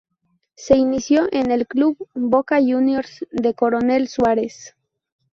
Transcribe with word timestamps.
Se 0.55 0.75
inició 0.75 1.27
en 1.31 1.51
el 1.51 1.67
club 1.67 1.95
Boca 2.15 2.57
Juniors 2.57 3.23
de 3.31 3.53
Coronel 3.53 4.07
Suárez. 4.07 4.75